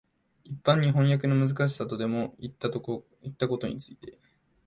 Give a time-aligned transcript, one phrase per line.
[0.45, 3.03] 一般に飜訳のむずかしさとでもいったこ
[3.59, 4.15] とについて、